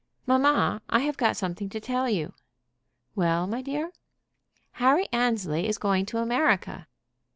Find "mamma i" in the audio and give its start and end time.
0.25-1.01